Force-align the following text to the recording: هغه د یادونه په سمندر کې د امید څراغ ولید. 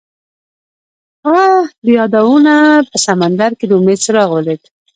هغه 1.25 1.45
د 1.85 1.85
یادونه 1.97 2.55
په 2.89 2.97
سمندر 3.07 3.51
کې 3.59 3.65
د 3.67 3.71
امید 3.79 3.99
څراغ 4.05 4.29
ولید. 4.33 4.61